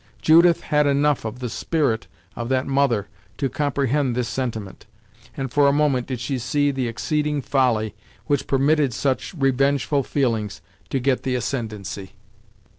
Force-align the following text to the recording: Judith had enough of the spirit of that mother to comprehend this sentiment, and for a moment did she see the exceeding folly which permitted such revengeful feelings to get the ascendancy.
Judith 0.19 0.61
had 0.61 0.87
enough 0.87 1.25
of 1.25 1.37
the 1.41 1.47
spirit 1.47 2.07
of 2.35 2.49
that 2.49 2.65
mother 2.65 3.07
to 3.37 3.47
comprehend 3.49 4.15
this 4.15 4.27
sentiment, 4.27 4.87
and 5.37 5.51
for 5.51 5.67
a 5.67 5.71
moment 5.71 6.07
did 6.07 6.19
she 6.19 6.39
see 6.39 6.71
the 6.71 6.87
exceeding 6.87 7.39
folly 7.39 7.93
which 8.25 8.47
permitted 8.47 8.95
such 8.95 9.35
revengeful 9.35 10.01
feelings 10.01 10.59
to 10.89 10.97
get 10.99 11.21
the 11.21 11.35
ascendancy. 11.35 12.13